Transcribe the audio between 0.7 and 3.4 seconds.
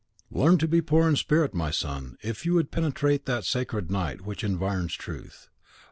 poor in spirit, my son, if you would penetrate